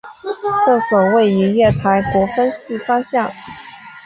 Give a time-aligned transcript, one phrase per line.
[0.65, 3.31] 厕所位于月台国分寺方向。